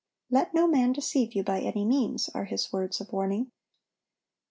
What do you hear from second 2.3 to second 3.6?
are his words of warning.